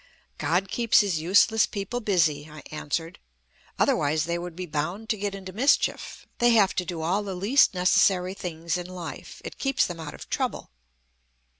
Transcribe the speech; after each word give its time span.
"God 0.39 0.67
keeps 0.67 1.01
his 1.01 1.19
useless 1.19 1.67
people 1.67 1.99
busy," 1.99 2.49
I 2.51 2.63
answered; 2.71 3.19
"otherwise 3.77 4.25
they 4.25 4.39
would 4.39 4.55
be 4.55 4.65
bound 4.65 5.09
to 5.09 5.15
get 5.17 5.35
into 5.35 5.53
mischief. 5.53 6.25
They 6.39 6.49
have 6.53 6.73
to 6.77 6.85
do 6.85 7.03
all 7.03 7.21
the 7.21 7.35
least 7.35 7.75
necessary 7.75 8.33
things 8.33 8.79
in 8.79 8.87
life. 8.87 9.43
It 9.45 9.59
keeps 9.59 9.85
them 9.85 9.99
out 9.99 10.15
of 10.15 10.27
trouble." 10.27 10.71